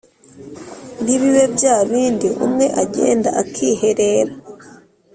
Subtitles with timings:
[1.03, 4.33] ntibibe bya bindi umwe agenda akiherera